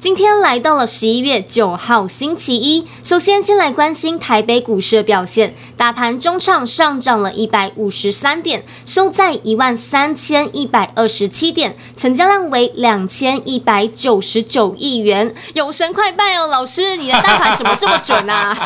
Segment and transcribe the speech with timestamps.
[0.00, 15.34] 今天来到了十一月九号星期一，首先先来关心台北股市的表现，大盘中场上涨了一百五十三点，收在一万三千一百二十七点，成交量为两千一百九十九亿元。
[15.54, 18.56] 有神快拜哦，老师，你的大盘怎么这么准啊？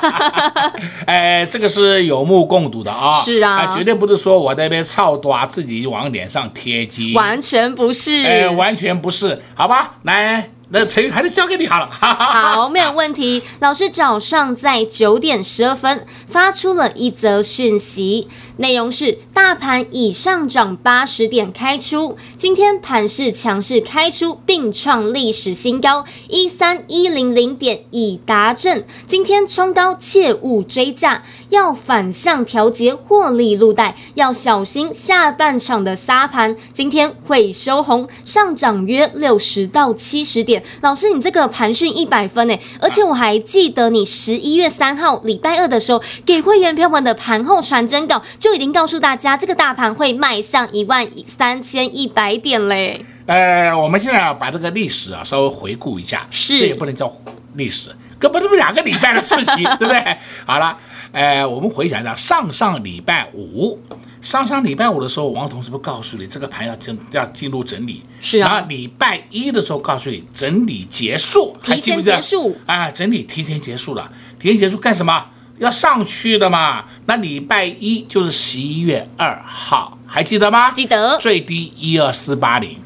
[1.07, 10.51] 哎，这个是有目共睹的啊，是啊，绝对不是说我在那边操多啊，自己往脸上贴金，完全不是，哎，完全不是，好吧，来。
[10.73, 11.89] 那成语还是交给你好了。
[11.93, 13.43] 好，没有问题。
[13.61, 18.27] 老师早上在九点十二分发出了一则讯息。
[18.59, 28.85] 内容是大盘已上涨八十点开出，今天盘势强势开出，并创历史新高一三一零零点已达阵。
[29.07, 36.55] 今天冲高切勿追价，要反向调节获利入袋，要小心下半场的杀盘。
[36.73, 40.63] 今天会收红，上涨约六十到七十点。
[40.83, 48.23] 老师，你这个盘讯一百分诶，而且我还记得你十一月三号礼拜二的时候给会员朋友们的盘后传真稿。
[48.43, 53.07] 就已经告诉大家，这个大盘会迈向一万三千一百点嘞。
[53.27, 57.09] 呃，我们现在要把这个历史啊稍微回顾一下，是这也不能叫
[57.55, 60.19] 历史，根本这不两个礼拜的事情， 对不对？
[60.45, 60.77] 好了，
[61.13, 63.81] 呃，我们回想一下，上上礼拜五，
[64.21, 68.03] 上上礼拜五的时候，王彤是不是告诉你这个盘要进要进入整理？
[68.21, 68.49] 是啊。
[68.49, 75.27] 然后礼拜一的时候告诉你整理结束，提前结束啊，整理提前结束了，提前结束干什么？
[75.59, 80.71] 要上去的嘛，那礼拜一就是十一月二号，还记得吗？
[80.73, 81.17] 记得。
[81.19, 82.77] 最低一二四八零，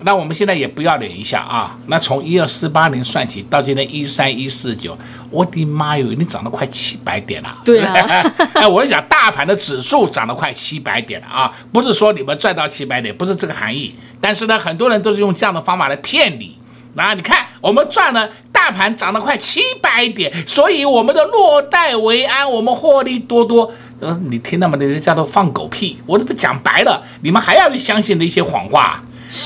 [0.00, 4.98] 那我们现在也不要脸一下啊，那从一二四八零算起，到今天一三一四九，
[5.30, 7.56] 我的妈哟，你涨了快七百点了。
[7.64, 7.94] 对啊。
[8.54, 13.94] 哎，我是讲大盘的指数涨了快七百点了啊，不是说你们赚到七百点，不是这个含义。
[14.20, 16.56] 但是呢，很多人都是用这样的方法来骗你。
[16.94, 18.28] 那你看，我们赚了。
[18.64, 23.70] 大盘涨了快七百点，所以我们的落袋为安，我们获利多多。
[24.00, 24.78] 呃，你听到吗？
[24.78, 29.02] 人家都放狗屁，我这不讲白了，你们还要去相信那些谎话。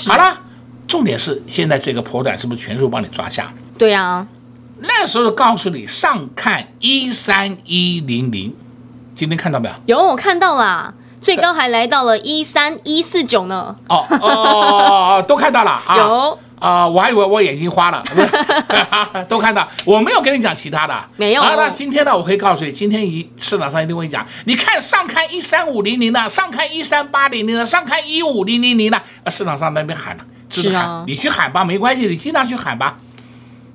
[0.06, 0.38] 好了，
[0.86, 3.52] 重点是现在这个波段是不是全数帮你抓下？
[3.76, 4.24] 对啊，
[4.78, 8.54] 那时候告诉你上看一三一零零，
[9.16, 9.98] 今天看到没有？
[9.98, 13.74] 有，我看到了，最高还来到了一三一四九呢。
[13.88, 15.96] 哦哦哦哦，都看到了啊。
[15.96, 16.38] 有。
[16.58, 18.02] 啊、呃，我还以为我眼睛花了，
[19.28, 21.42] 都看到，我没有跟你讲其他的， 没有。
[21.42, 32.98] 啊，那今天呢，我可以告诉你，今天一市场上一定会讲，你看上看一三五零零的，上看一三八零零的，上看一五零零零的，市场上那边喊了，是喊，啊、你去喊吧，没关系，你经常去喊吧。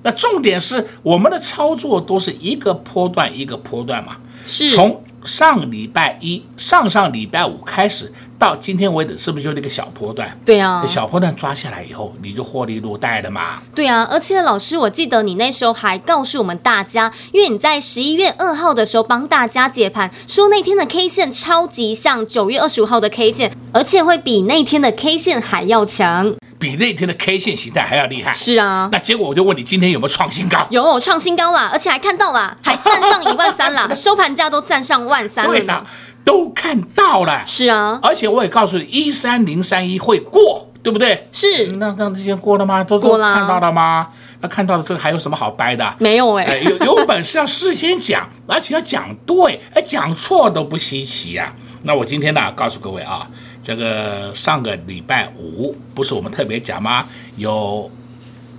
[0.05, 8.11] 那重点是我们的操作都是一个波段一个波段嘛，是从上礼拜一、上上礼拜五开始。
[8.43, 10.37] 到今天为止，是不是就那个小波段？
[10.45, 13.61] 对啊，小波段抓下来以后，你就获利入袋了嘛？
[13.73, 28.33] 对啊，而且老师，我记得你那时候还告诉我们大家，因为你在十一月二号的时候帮大家解盘，说那天的 K 线超级像九月二十五号的 K 线，而且会比那天的 K 线还要强，比那天的 K 线形态还要厉害。
[28.33, 30.67] 是啊，那结果我就问你，今天有没有创新高？
[30.69, 35.51] 有，创新高啦，而且还看到啦，还站上一万三啦， 收盘价都站上万三了。
[35.51, 35.85] 对的。
[36.23, 41.27] 都看到了，是啊，而且我也告诉你，一三零三一会过，对不对？
[41.31, 42.83] 是，那那这些过了吗？
[42.83, 44.09] 都都看到了吗？
[44.41, 45.95] 那看到了这个还有什么好掰的？
[45.99, 51.53] 没有哎，有有本事要事先讲，而且要讲对，哎，讲错都不稀奇呀。
[51.83, 53.27] 那我今天呢，告诉各位啊，
[53.61, 57.05] 这个上个礼拜五不是我们特别讲吗？
[57.35, 57.89] 有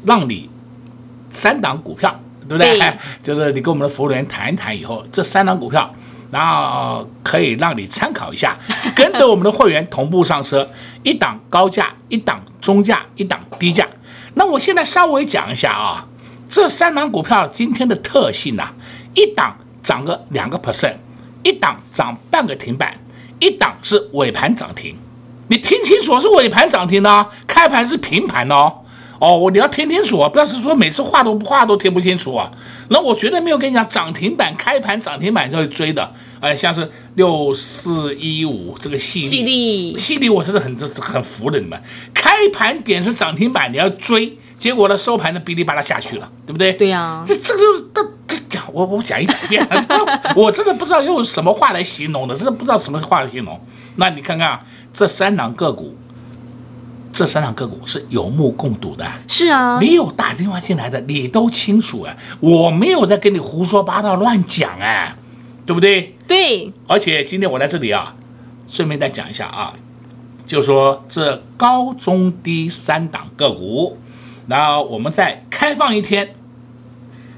[0.04, 0.48] 让你
[1.30, 2.14] 三档股票，
[2.48, 2.78] 对不对？
[2.78, 2.92] 对，
[3.22, 5.94] 就是你跟我们的服务员谈一谈以后，这三档股票。
[6.30, 8.56] 然后可以让你参考一下，
[8.94, 10.68] 跟着我们的会员同步上车，
[11.02, 13.86] 一档高价，一档中价，一档低价。
[14.34, 16.06] 那我现在稍微讲一下啊，
[16.48, 18.74] 这三档股票今天的特性呢、啊，
[19.14, 20.96] 一档涨个两个 percent，
[21.42, 22.94] 一档涨半个停板，
[23.38, 24.96] 一档是尾盘涨停。
[25.48, 28.72] 你听清楚，是尾盘涨停的，开盘是平盘哦。
[29.24, 32.50] 哦，我你要听清楚啊，不要是说每次话都话都听不清楚啊。
[32.88, 41.82] 那我绝对没有跟你讲涨停板开盘涨停板就会追的，哎，像是六四一五这个细粒，细粒，细粒，我真的很很服了你们。
[42.12, 46.74] 开盘点是涨停板，你要追，结果呢收盘呢哔哩吧啦下去了，对不对？
[46.74, 53.58] 对呀、啊，这这个这讲我我讲一百遍了， 我真的不知道用什么话来形容的，真的不知道什么话来形容。
[53.96, 54.62] 那你看看啊，
[54.92, 55.96] 这三档个股。
[57.14, 65.14] 这三档个股是有目共睹的，是啊，你有打电话进来的，你都清楚哎，我没有在跟你胡说八道乱讲哎，
[65.64, 66.16] 对不对？
[66.26, 68.16] 对，而且今天我在这里啊，
[68.66, 69.74] 顺便再讲一下啊，
[70.44, 73.96] 就说这高中低三档个股，
[74.48, 76.34] 然后我们再开放一天，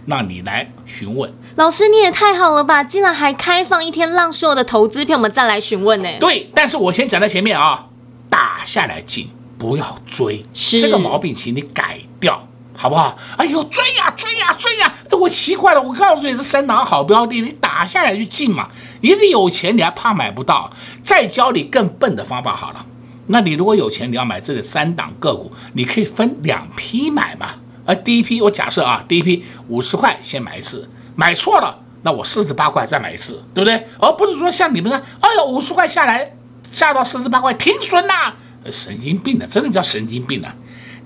[0.06, 1.30] 让你来询问。
[1.56, 6.08] 老师你也太好了吧，竟然还开放一天，让所有的投资票我们再来询问呢？
[6.18, 7.88] 对，但是我先讲在前面啊，
[8.30, 9.28] 打下来进。
[9.58, 13.16] 不要追，这个毛病，请你改掉，好不好？
[13.38, 14.94] 哎呦，追呀追呀追呀！
[15.10, 18.68] 哎，我奇怪了，我告诉你，这三档好标的，你打下来就进嘛。
[19.00, 20.70] 你得有钱，你还怕买不到？
[21.02, 22.84] 再教你更笨的方法好了。
[23.28, 27.48] 那你如果有钱，你要买这个三档个股，你可以分两批买嘛。
[27.86, 33.86] 而第一批，我假设啊，第一批五十块先买一次，买错了，那我四十八块再买一次，对不对？
[33.98, 36.36] 而不是说像你们说，哎呦，五十块下来
[36.70, 38.34] 下到四十八块停损呐。
[38.72, 40.54] 神经病的，真的叫神经病啊！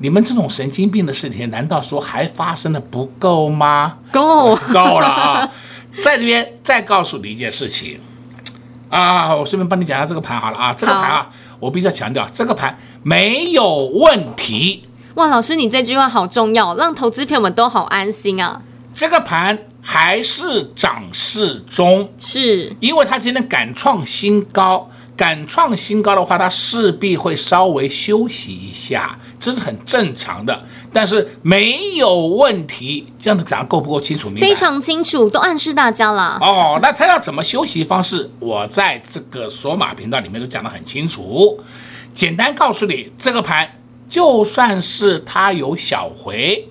[0.00, 3.98] 你们这种神经病的事情，难道说还发生的不够吗？
[4.10, 5.50] 够，够了啊！
[6.02, 8.00] 在这边再告诉你一件事情
[8.88, 14.84] 啊，我顺便帮你讲下这个盘好了啊，这个盘啊，我必须要强调，这个盘没有问题。
[15.14, 18.62] 哇，老师，你这句话好重要，让投资朋友们都好安心啊！
[18.94, 24.88] 这个盘还是涨势中，是因为它今天敢创新高。
[25.20, 30.64] 敢创新高的话，它势必会稍微休息一下，这是很正常的。
[30.94, 34.30] 但是没有问题，这样的讲够不够清楚？
[34.30, 34.46] 明白？
[34.46, 36.38] 非常清楚，都暗示大家了。
[36.40, 38.30] 哦，那它要怎么休息方式？
[38.38, 41.60] 我在这个索马频道里面都讲得很清楚。
[42.14, 43.70] 简单告诉你，这个盘
[44.08, 46.66] 就算是它有小回，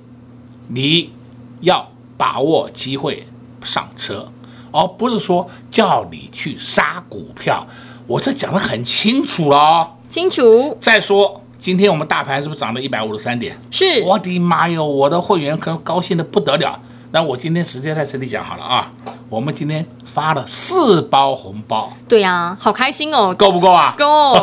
[0.69, 1.13] 你
[1.61, 3.27] 要把握机会
[3.63, 4.31] 上车，
[4.71, 7.67] 而不是说叫你去杀股票。
[8.09, 10.75] 我这讲的很清楚了哦，清楚。
[10.81, 13.55] 再说，今天我们大盘是不是涨了一百五十三点？
[13.69, 14.01] 是。
[14.01, 16.79] 我的妈哟，我的会员可高兴的不得了。
[17.11, 18.91] 那我今天直接在这里讲好了啊，
[19.29, 21.93] 我们今天发了四包红包。
[22.07, 23.31] 对呀、啊，好开心哦。
[23.37, 23.93] 够不够啊？
[23.95, 24.33] 够。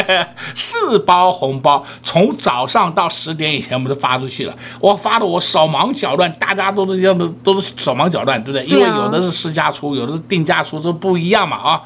[0.56, 4.56] 四包红包，从早上到十点以前，我们都发出去了。
[4.80, 8.66] 我发的我手忙脚乱，大家都是这样的，都是手忙脚乱，对不对？
[8.66, 11.82] 对啊、因为有的是市价出，有的是定价出，这不一样嘛啊。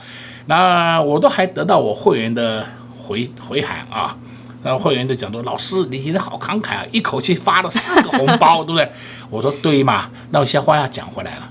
[0.47, 2.65] 那我都还得到我会员的
[2.97, 4.17] 回回函啊，
[4.63, 8.89] 那会员就讲说，老师你今天好慷慨啊，一口气发了四个红包，对不对？
[9.29, 11.49] 我说对嘛，那我先话要讲回来了。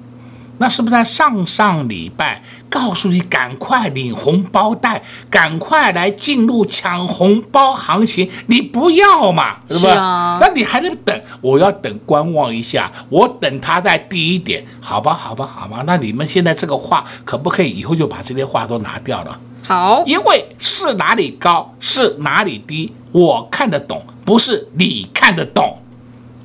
[0.58, 8.30] 那是不是在上上礼拜告诉你赶快领红包袋，赶快来进入抢红包行情？
[8.48, 9.88] 你不要嘛，是不是？
[9.90, 11.22] 啊、那你还能等？
[11.42, 15.14] 我要等观望一下，我等它再低一点，好吧？
[15.14, 15.46] 好吧？
[15.46, 15.84] 好吧？
[15.86, 19.38] 那你们现在这个话可不可以以后就把这些话都拿掉了？
[19.64, 25.80] 好，因为是哪里高，是哪里低，我看得懂，不是你看得懂。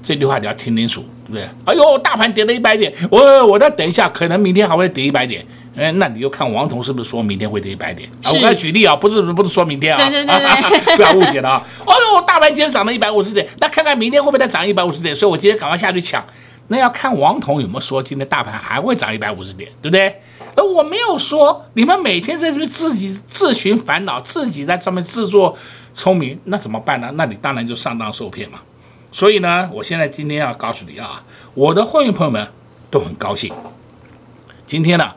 [0.03, 1.05] 这句话你要听清楚。
[1.27, 5.47] 对不对，哎呦，大盘跌了一百点，我我再等一下，可能明天还会跌一百点。
[5.77, 8.11] 哎，那你就看王彤是不是说明天会跌一百点？
[8.25, 11.67] 啊，我来举例啊，不是不是说明天啊，对对对对， 不要误解了啊。
[11.87, 15.15] 哎呦，大盘今天涨了一百五十点，那看看明天会不会再涨一百五十点？
[15.15, 16.25] 所以我今天赶快下去抢。
[16.67, 20.21] 那要看王彤有没有说今天大盘还会涨一百五十点，对不对？
[20.57, 25.57] 那我没有说，你们每天在这边自己自寻烦恼，自己在上面自作
[25.95, 27.13] 聪明，那怎么办呢？
[27.15, 28.59] 那你当然就上当受骗嘛。
[29.13, 31.23] 所以呢，我现在今天要告诉你啊，
[31.55, 32.49] 我的会员朋友们
[32.91, 33.53] 都很高兴。
[34.67, 35.13] 今天呢，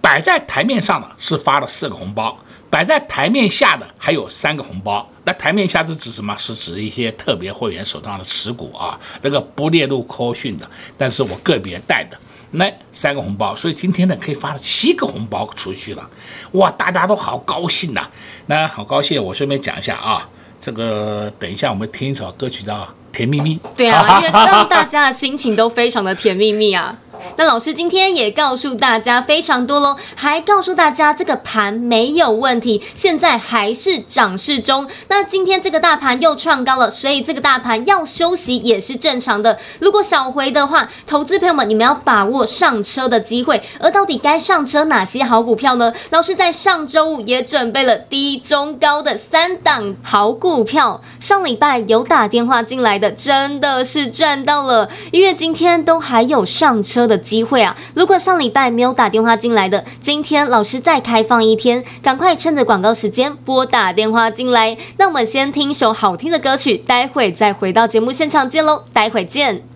[0.00, 2.34] 摆在台面上的是发了四个红包，
[2.70, 5.06] 摆在台面下的还有三个红包。
[5.24, 6.34] 那台面下是指什么？
[6.38, 12.16] 是指一些特别会员手上的持股啊，那个不列入扣讯的，但是我个别带的
[12.52, 13.54] 那三个红包。
[13.54, 16.08] 所以今天呢，可以发了七个红包出去了。
[16.52, 18.08] 哇，大家都好高兴呐！
[18.46, 20.26] 那好高兴，我顺便讲一下啊，
[20.58, 22.88] 这个等一下我们听一首歌曲叫。
[23.12, 26.96] 甜蜜蜜，对啊， 因为让大家的心情都非常的甜蜜蜜啊。
[27.36, 34.88] 那老师今天也告诉大家非常多喽，还告诉大家这个盘没有问题，现在还是涨势中。
[35.08, 39.58] 那今天这个大盘又创高了，所以这个大盘要休息也是正常的。
[39.80, 43.62] 如果想回的话，投资朋友们你们要把握上车的机会。
[43.78, 45.92] 而到底该上车哪些好股票呢？
[46.08, 51.02] 老师在上周五也准备了低、中、高的三档好股票。
[51.18, 57.74] 上礼拜有打电话进来的真的是赚到了，因为今天都还有上车的机会啊！
[57.94, 64.76] 如果上礼拜没有打电话进来的，今天老师再开放一天，赶快趁着广告时间拨打电话进来。
[64.98, 69.69] 那我们先听一首好听的歌曲，待会再回到节目现场见喽，待会见。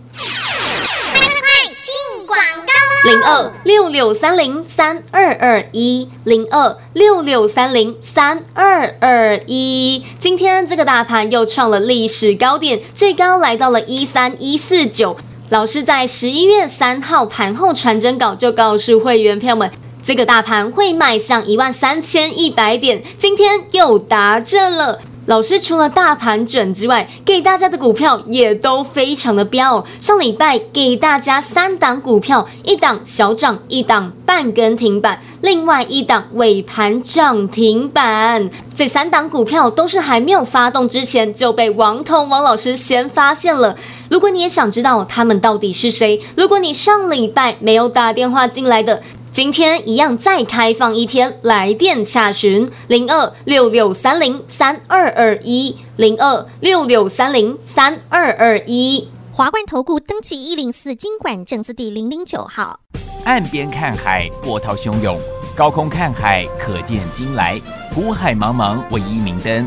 [3.05, 10.03] 零二六六三零三二二一，零二六六三零三二二一。
[10.19, 15.19] 今天这个大盘又创了历史高点，最高来到了一三一四九。
[15.51, 19.71] 老师在十一月三号盘后传真稿就告诉会员朋友们，
[20.03, 25.01] 这个大盘会迈向一万三千一百点，今天又达阵了。
[25.27, 29.83] 老师除了大盘准之外，给大家的股票也都非常的飙。
[30.01, 38.51] 上礼拜给大家三档股票，一档小涨，一档半根停板，另外一档尾盘涨停板。
[38.75, 43.75] 这三档股票都是还没有发动之前就被王彤王老师先发现了。
[44.11, 49.01] 如果你也想知道他们到底是谁，如果你上礼拜没有打电话进来的。
[49.35, 59.09] 今天一样再开放一天，来电洽询零二六六三零三二二一零二六六三零三二二一。
[59.33, 62.79] 华冠投顾登记一零四经管证字第零零九号。
[63.25, 65.19] 岸边看海，波涛汹涌；
[65.57, 67.61] 高空看海，可见金来。
[67.93, 69.67] 湖海茫茫，唯一明灯，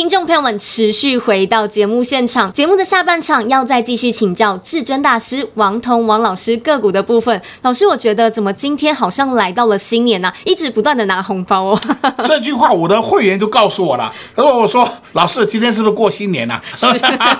[0.00, 2.50] 听众朋友们持续回到节目现场。
[2.54, 7.38] 节目的下半场要再继续请教至尊大师王彤王老师个股的部分。
[7.60, 10.34] 老师，我觉得怎么今天好像来到了新年呢、啊？
[10.46, 11.80] 一直不断的拿红包哦。
[12.24, 14.10] 这句话我的会员都告诉我了。
[14.34, 16.86] 他说：“我说老师，今天是不是过新年呢、啊？”是。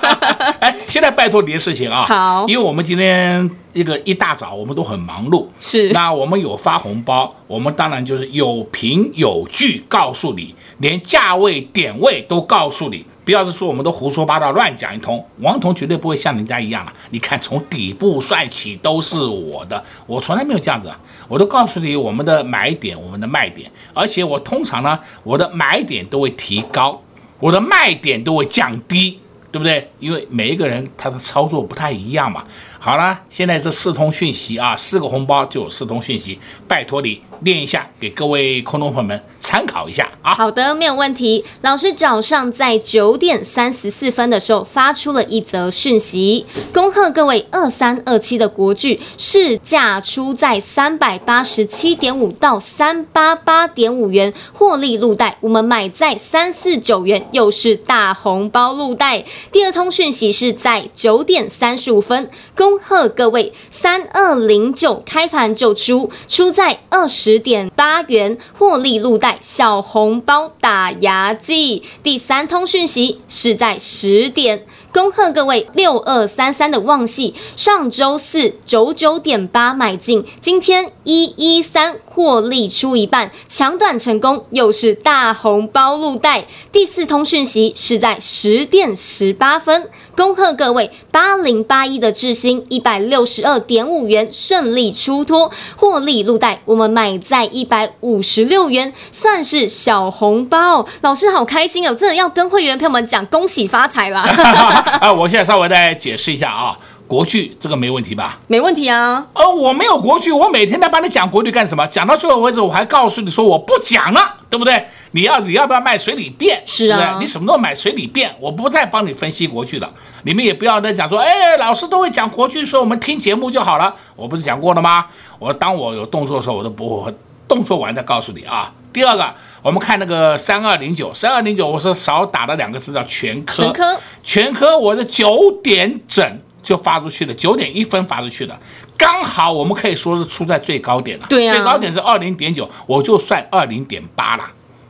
[0.61, 2.05] 哎，现在拜托你的事情啊。
[2.07, 2.45] 好。
[2.47, 5.47] 因为我们今天一个一大早我们都很忙碌。
[5.59, 5.89] 是。
[5.91, 13.05] 那我们有发红包，我们当然就是有凭有据告诉你，连价位点位都告诉你。
[13.23, 16.91] 不要是说我们都胡说八道乱讲一通，王彤绝对不会像人家一样了。
[17.11, 26.99] 你看从底部算起都是我的，我从来没有这样子啊，我都告诉你我们的买点，我们的卖点，而且我通常呢，我的买点都会提高，
[27.39, 29.19] 我的卖点都会降低，
[29.51, 29.87] 对不对？
[29.99, 32.43] 因为每一个人他的操作不太一样嘛。
[32.83, 40.33] 好了，现在这四通讯息啊，四个红包就有四通讯息，拜托你念一下，给各位空中朋友们参考一下啊。
[40.33, 41.45] 好的，没有问题。
[41.61, 59.23] 老师早上在九点三十四分的时候发出了一则讯息，恭贺各位二三二七的国剧市价出在三百八十七点五到三八八点五元，获利入袋，我们买在三四九元，又是大红包入袋。
[59.51, 62.70] 第二通讯息是在九点三十五分，恭。
[62.71, 71.83] 恭贺各位，三二零九开盘就出，出在二十点八元，获利入袋，小红包打牙祭。
[72.01, 74.65] 第三通讯息是在十点。
[74.93, 86.45] 恭贺各位六二三三的旺矽，上周四九九点八买进，今天一一三获利出一半，抢短成功，又是大红包入袋。
[86.73, 100.85] 第四通讯息是在十点十八分，恭贺各位八零八一的智新一百六十二点五元顺利出脱，获利入袋，我们买在一百五十六元，算是小红包。
[101.01, 104.21] 老师好开心哦，真的要跟会员朋友们讲恭喜发财啦！
[105.01, 106.75] 啊，我现在稍微再解释一下啊，
[107.11, 108.39] 国剧这个没问题吧？
[108.47, 109.27] 没问题啊。
[109.33, 111.85] 呃，我没有国剧，我每天在帮你讲国剧干什么？
[111.87, 114.87] 讲到最后为止，我还告诉你说我不讲了，对不对？
[115.11, 116.63] 你要你要不要卖随你便？
[116.65, 117.19] 是啊，对不对？
[117.19, 118.33] 你什么时候买随你便？
[118.39, 119.91] 我不再帮你分析国剧了。
[120.23, 123.93] 你们也不要再讲说，哎，老师都会讲国剧，说我们听节目就好了。
[124.15, 125.07] 我不是讲过了吗？
[125.37, 127.13] 我当我有动作的时候，我都不会
[127.45, 128.71] 动作完再告诉你啊。
[128.93, 138.59] 第二个，我们看那个三二零九，三二零九，我是少打了两个字叫全科，全科，全科，我是九点整就发出去的，九点一分发出去的，
[138.97, 144.43] 刚好我们可以说是出在最高点了，对呀、啊，最高点是二零点九，我就算二零点八了，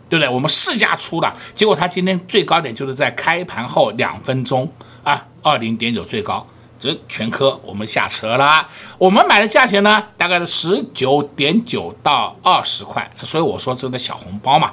[0.09, 0.29] 对不对？
[0.29, 4.71] 我们市价出了，结果它今天最高点就是在开盘后两分钟
[5.03, 6.45] 啊，二零点九最高。
[6.79, 14.71] 这全科我们下车了，我们买的价钱呢，大概是十九点九到二十块，所以我说这个小红包嘛。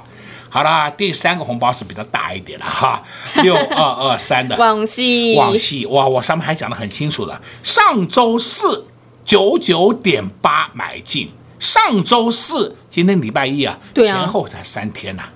[0.49, 3.01] 好啦，第三个红包是比较大一点的哈，
[3.43, 4.55] 六二二三的。
[4.57, 5.85] 往西，往西。
[5.85, 8.85] 哇，我上面还讲得很清楚的，上周四
[9.23, 15.29] 九九点八买进，上周四今天礼拜一啊，对啊，前后才三天呐、啊，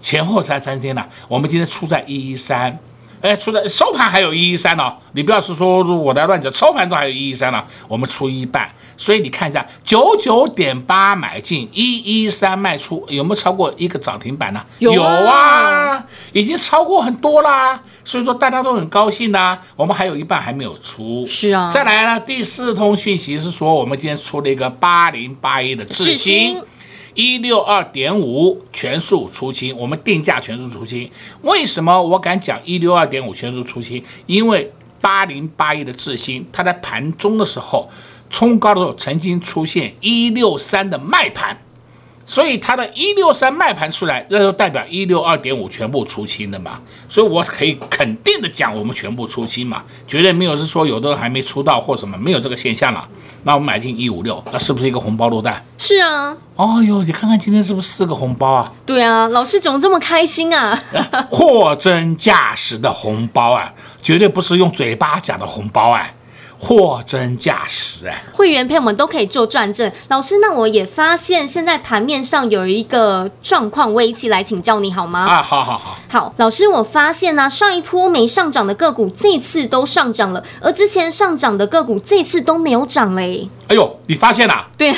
[0.00, 2.78] 前后才三天呐、啊，我们今天出在一一三。
[3.20, 14.64] 哎，出的收盘还有一一三呢，你不要是说我在乱讲，收盘都还有一一三呢，我们出一半，所以你看一下九九点八买进一一三卖出，有没有超过一个涨停板呢？
[14.78, 19.58] 有啊，有啊，已经超过很多啦，所以说大家都很高兴呐。
[19.76, 21.70] 我们还有一半还没有出，是啊。
[21.70, 26.60] 再来呢，第四通讯息是说我们今天出了一个八零八一的智新。
[27.14, 31.10] 一六二点五全数出清，我们定价全数出清。
[31.42, 34.02] 为什么我敢讲一六二点五全数出清？
[34.26, 37.88] 因为八零八一的智新，它在盘中的时候
[38.28, 41.56] 冲高的时候，曾经出现一六三的卖盘。
[42.30, 46.80] 所以它的一六三卖盘出来，那就代表一六二点五全部出清的嘛。
[47.08, 53.08] 所以我可以肯定的讲，我们全部出清嘛，绝对没有是说有的人还没出到或什么，没有这个现象了。
[53.42, 55.64] 那我们买进一五六，那是不是一个红包落袋？
[55.76, 56.36] 是啊。
[56.54, 58.72] 哦哟，你看看今天是不是四个红包啊？
[58.86, 60.78] 对啊，老师怎么这么开心啊？
[61.28, 66.06] 货真价实的红包啊，绝对不是用嘴巴讲的红包啊。
[66.62, 69.90] 货真价实哎，会员朋友们都可以做转正。
[70.08, 75.20] 老师，那我也发现现在盘面上有一个状况，我一起来请教你好吗？
[75.26, 75.96] 啊，好好好。
[76.10, 83.48] 好，老师，我发现呢、啊，上一波没上涨的个股，这次都上涨了，而之前上涨的个股，这次都没有涨嘞。
[83.68, 84.68] 哎呦，你发现了、啊？
[84.76, 84.94] 对。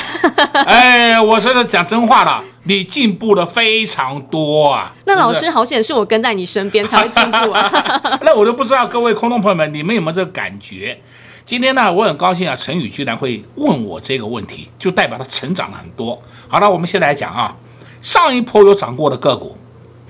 [0.65, 4.93] 哎，我真的讲真话了，你进步了非常多啊。
[5.07, 7.71] 那老师好险，是我跟在你身边才会进步啊。
[8.21, 10.99] 那我就不知道各位空洞朋友们，你们有没有这个感觉？
[11.45, 16.21] 今天呢，我很高兴啊，陈宇居然会问我这个问题，就代表他成长了很多。
[16.47, 17.55] 好了，我们现在来讲啊，
[18.01, 19.57] 上一波有涨过的个股，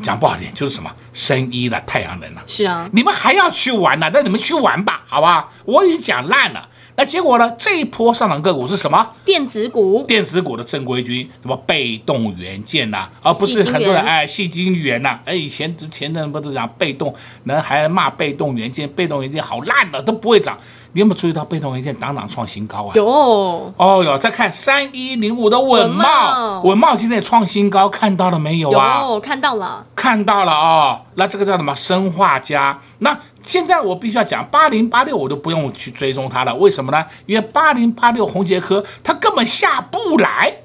[0.01, 2.41] 讲不好听就是什么生医的，太阳能了。
[2.45, 4.09] 是啊，你们还要去玩呢？
[4.13, 5.49] 那你们去玩吧，好吧？
[5.65, 6.69] 我已经讲烂了。
[6.95, 7.51] 那结果呢？
[7.57, 9.15] 这一波上涨个股是什么？
[9.25, 17.11] 电子股，电子股的正规军，什么被动元件呐、啊，而不是很多人哎，矽晶元呐，哎，以前前阵不是讲被动，
[17.45, 20.55] 人还骂被动元件，被动元件好烂了，都不会涨。
[20.93, 22.91] 你有没有注意到被动元件档档创新高啊？
[22.93, 29.01] 有哦哟，再看三一零五的稳懋，稳懋今天也创新高，看到了没有啊？
[29.01, 31.01] 有，看到了，看到了哦。
[31.15, 31.75] 那这个叫什么？
[31.75, 32.79] 生化家。
[32.99, 36.53] 那现在我必须要讲八零八六，我都不用去追踪它了。
[36.55, 37.03] 为什么呢？
[37.25, 40.57] 因为八零八六红杰科它根本下不来，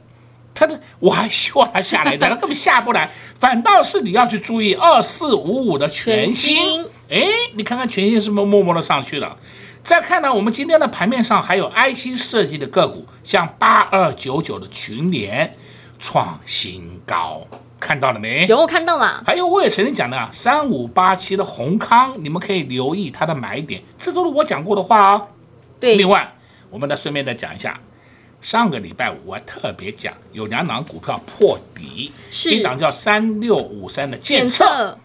[0.55, 3.11] 它的我还希望它下来的， 它根本下不来。
[3.41, 9.35] 反倒是你要去注意二四五五的全新，哎，你看看全新是不是默默的上去了？
[9.85, 15.51] 再看呢，我们今天的盘面上还有 IC 设计的个股，像八二九九的群联
[15.99, 17.47] 创新高，
[17.81, 18.47] 看到了没？
[18.47, 19.23] 有看到了。
[19.27, 25.29] 还有我也曾经讲的啊，三五八七的宏康，你们可以留意它的买点，这都是我讲过的话哦。
[25.81, 25.95] 对。
[25.97, 26.35] 另外，
[26.69, 27.81] 我们再顺便再讲一下，
[28.43, 34.99] 上个礼拜五我还特别讲有两档股票破底，是一档叫三六五三的建测，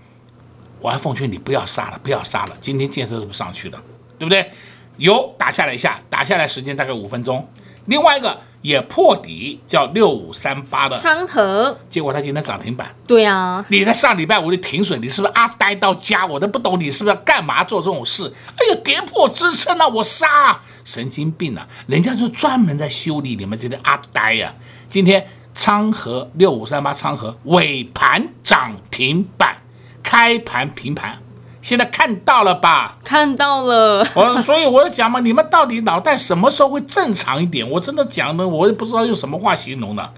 [0.81, 3.81] 我还奉劝你不要杀了，不要杀了，今天建测是不是上去了？
[4.23, 4.51] 对不对？
[4.97, 7.47] 有打下来一下，打下来时间大概五分钟。
[7.87, 12.87] 另外一个也破底，叫六五三八的昌河，结果它今天涨停板。
[13.05, 16.25] 对啊，你在上礼拜五的停损，你是不是阿呆到家？
[16.25, 18.31] 我都不懂你是不是要干嘛做这种事？
[18.51, 20.61] 哎呀，跌破支撑了，我杀！
[20.85, 21.67] 神经病啊！
[21.87, 24.87] 人家就专门在修理你们这些阿呆呀、啊。
[24.89, 29.57] 今天昌河六五三八昌河尾盘涨停板，
[30.01, 31.17] 开盘平盘。
[31.63, 32.97] 现在看到了吧？
[33.05, 34.05] 看到了。
[34.13, 37.67] 我所以我就讲嘛，你们到底脑袋什么时候会正常一点？
[37.67, 40.13] 我真的讲的，我也不知道用什么话形容的。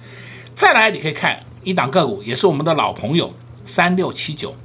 [0.55, 3.31] 再来，你可以看一档个股，也是我们的老朋友，
[3.63, 4.55] 三六七九，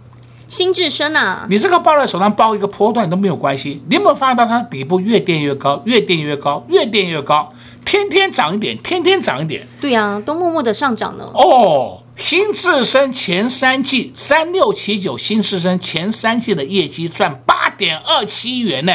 [0.48, 1.46] 新智深啊。
[1.50, 3.82] 你这个抱在手上抱一个波段都没有关系。
[3.88, 7.52] 你有没有发现到它底部越垫越高，越垫越高，越垫越高，
[7.90, 9.66] 天天涨一点，天天涨一点。
[9.80, 11.24] 对呀、啊，都默默的上涨了。
[11.34, 12.00] 哦。
[12.16, 18.92] 新智深前三季三六七九，新智深前三季的业绩赚八点二七元呢，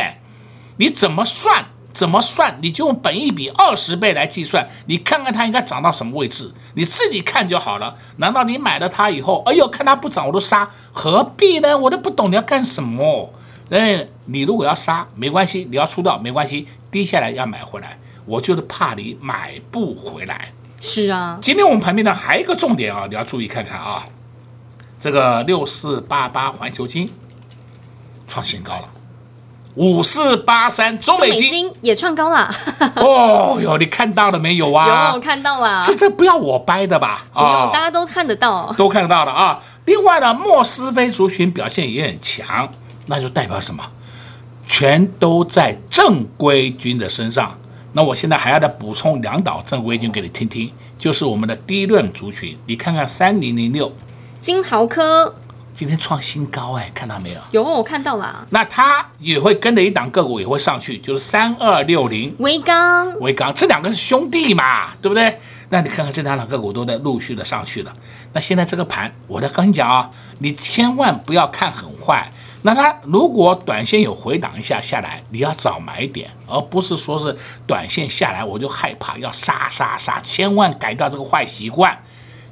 [0.77, 1.65] 你怎么算？
[1.91, 2.57] 怎么算？
[2.61, 7.97] 你就用本一比二十倍来计算，你看看它应该涨到什么位置，你自己看就好了。
[8.15, 11.77] 难道你买了它以后，哎呦，看它不涨我都杀，何必呢？
[11.77, 13.33] 我都不懂你要干什么。
[13.71, 20.51] 哎，你如果要杀没关系，你要出掉没关系，低下来要买回来，我就是怕你买不回来。
[20.81, 24.05] 是啊，今天我们盘面呢还有一个重点啊，你要注意看看啊，
[24.99, 27.09] 这个六四八八环球金
[28.27, 28.89] 创新高了，
[29.75, 32.53] 五四八三中美金也创高了。
[32.97, 35.13] 哦哟，你看到了没有啊？
[35.15, 37.25] 有看到了，这这不要我掰的吧？
[37.33, 39.59] 啊，大家都看得到，都看得到的啊。
[39.85, 42.69] 另外呢，莫斯菲族群表现也很强，
[43.07, 43.83] 那就代表什么？
[44.67, 47.57] 全都在正规军的身上。
[47.97, 53.89] 那我现在还要再补充两档正规军给你听听，就是我们的低润族群，你看看三零零六，
[54.41, 55.33] 金豪科
[55.73, 57.39] 今天创新高哎，看到没有？
[57.51, 58.45] 有，我看到了。
[58.49, 65.39] 那它也会跟着一档个股也会上去，就是三二六零维刚，维刚这两个是兄弟嘛，对不对？
[65.69, 67.95] 那你看看这两档个股都在陆续的上去了。
[68.33, 72.29] 那现在这个盘，我再跟你讲啊，你千万不要看很坏。
[72.65, 81.95] 那它如果短线有回档一下下来，你要找买点，而不是说是短线下来我就害怕要杀杀杀，千万改掉这个坏习惯。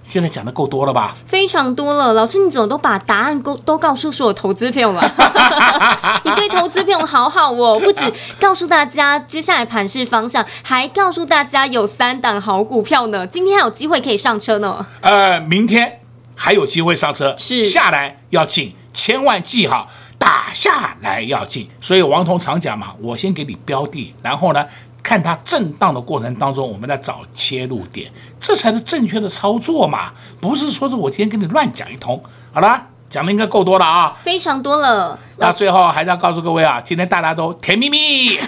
[0.04, 1.16] 现在讲的够多了吧？
[1.26, 5.02] 非常多了，老师你怎么都把答案都都告诉所有投资朋友了？
[6.24, 14.86] 你对投资朋友好好哦，不止告诉大家接下来盘势方向，还告诉大家有三档好股票呢，今天还有机会可以上车呢。
[15.02, 16.02] 呃，明天
[16.36, 19.90] 还有机会上车，是下来要进，千万记好。
[20.24, 24.66] 打下来要进，所以王彤常讲嘛，我先给你标的，然后呢，
[25.04, 28.10] 看它震荡的过程当中，我们再找切入点，
[28.40, 32.88] 这才是正确的操作嘛，不是说是我今天跟你乱讲一通，好了。
[33.10, 35.20] 讲的应该够多了啊，非常多了。
[35.38, 38.40] 那最后还是要告诉各位啊，今天大家都甜蜜蜜。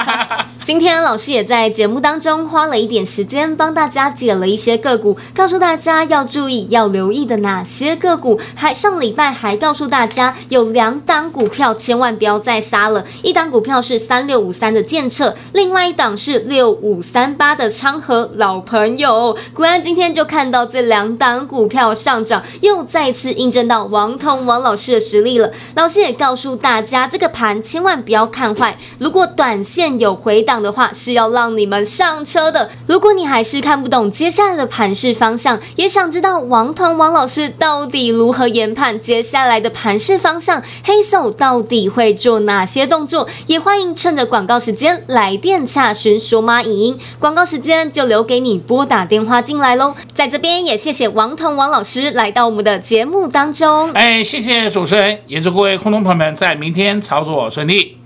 [0.66, 8.40] 今天老师也在节目当中花了一点时间帮大家解了一些个股，告诉大家要注意、要留意的哪些个股。
[8.56, 19.36] 还上礼拜还告诉大家有两档股票千万不要再杀了，一档股票是三六五三的建测，另外一档是六五三八的昌河老朋友。
[19.54, 24.06] 果然今天就看到这两档股票上涨，又再次印证到王。
[24.06, 28.76] 王彤王老师的实力了，老师也告诉大家，这个盘千万不要看坏。
[28.98, 32.70] 如果短线有回档，的话是要让你们上车的。
[32.86, 46.98] 如果你还是看不懂接下来的盘势方向，也想知道王彤王老师到底如何研判接下来的盘势方向，黑手到底会做哪些动作，也欢迎趁着广告时间来电洽询索马影音。
[47.18, 49.94] 广告时间就留给你拨打电话进来喽。
[50.14, 53.90] 在这边也谢谢王彤王老师来到我们的节目当中。
[53.92, 57.98] 哎，谢谢主持人，也祝各位空中朋友们在明天操作顺利。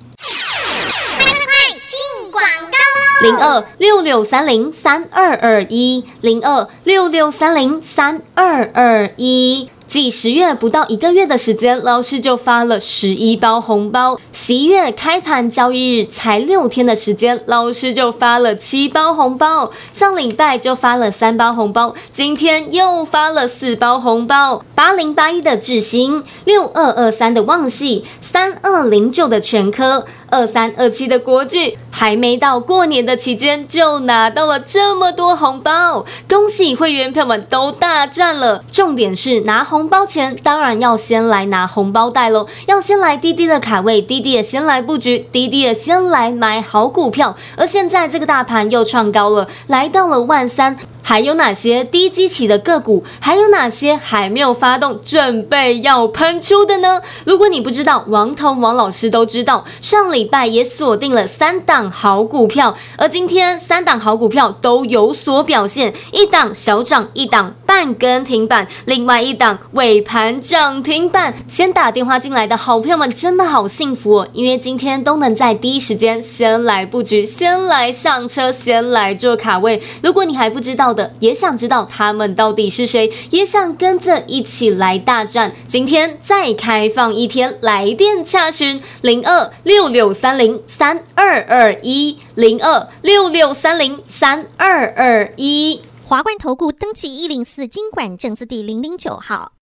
[3.22, 9.68] 零二六六三零三二二一，零二六六三零三二二一。
[9.87, 14.16] 继十月不到一个月的时间，老师就发了十一包红包。
[14.33, 19.72] 十一月开盘交易日才六天的时间，老师就发了七包红包。
[19.92, 24.64] 上礼拜就发了三包红包，今天又发了四包红包。
[24.76, 38.64] 八零八一的智新，六二二三的旺矽，三二零九的全科，二三二七的国剧，还没到过年的期间就拿到了这么多红包，恭喜会员票们都大赚了。
[38.72, 39.90] 重点是拿红。
[39.90, 47.34] 包前当然要先来拿红包袋喽，要先来滴滴的卡位，滴滴的先来布局，滴滴的先来买好股票。
[47.56, 50.76] 而现在这个大盘又创高了，来到了万三。
[51.10, 53.02] 还有哪些低基期的个股？
[53.18, 57.02] 还有哪些还没有发动，准备要喷出的呢？
[57.24, 59.64] 如果你不知道，王彤王老师都知道。
[59.82, 71.34] 上礼拜也锁定了三档好股票，而今天三档好股票都有所表现，一档小涨，一档半根停板，另外一档尾盘涨停板。
[71.48, 79.82] 先打电话进来的好朋友们真的好幸福哦，因为今天都能在第一时间先来布局，先来上车，先来做卡位。
[80.04, 85.52] 如果你还不知道，的也想知道他们到底是谁，也想跟着一起来大战。
[85.68, 99.52] 今天再开放一天来电洽询零二六六三零三二二一零二六六三零三二二一华冠投顾登记一零四经管证字第零零九号。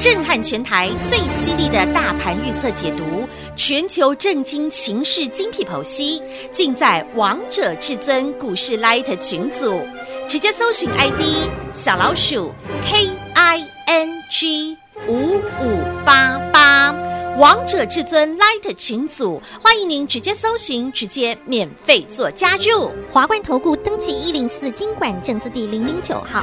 [0.00, 9.78] 震撼全台最犀利的大盘预测解读，全球震惊情势精辟剖析，尽在王者至尊股市 Light 群组，
[10.26, 14.74] 直接搜寻 ID 小老鼠 K I N G
[15.06, 16.96] 五五八八，
[17.36, 22.90] 王者至尊 Light 群组，欢迎您直接搜寻，直接免费做加入。
[23.10, 26.42] 华冠投顾登记一零四金管证字第零零九号。